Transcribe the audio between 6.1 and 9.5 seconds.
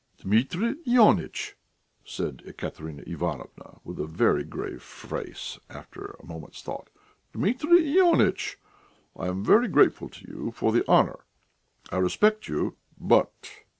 a moment's thought "Dmitri Ionitch, I am